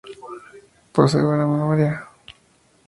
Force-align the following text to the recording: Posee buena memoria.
Posee 0.95 1.21
buena 1.21 1.45
memoria. 1.45 1.93